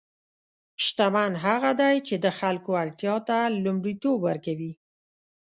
[0.83, 4.73] شتمن هغه دی چې د خلکو اړتیا ته لومړیتوب ورکوي.